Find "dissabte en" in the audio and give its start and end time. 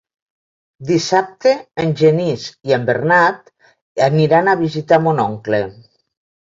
0.91-1.93